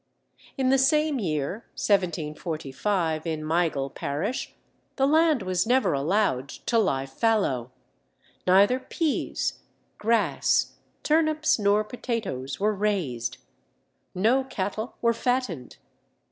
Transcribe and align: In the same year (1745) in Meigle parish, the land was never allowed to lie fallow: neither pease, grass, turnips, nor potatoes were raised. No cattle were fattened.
In 0.57 0.69
the 0.69 0.79
same 0.79 1.19
year 1.19 1.65
(1745) 1.77 3.27
in 3.27 3.43
Meigle 3.43 3.91
parish, 3.93 4.55
the 4.95 5.05
land 5.05 5.43
was 5.43 5.67
never 5.67 5.93
allowed 5.93 6.49
to 6.49 6.79
lie 6.79 7.05
fallow: 7.05 7.71
neither 8.47 8.79
pease, 8.79 9.59
grass, 9.99 10.73
turnips, 11.03 11.59
nor 11.59 11.83
potatoes 11.83 12.59
were 12.59 12.73
raised. 12.73 13.37
No 14.15 14.43
cattle 14.43 14.95
were 15.03 15.13
fattened. 15.13 15.77